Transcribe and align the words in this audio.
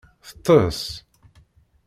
Teṭṭes. 0.27 0.81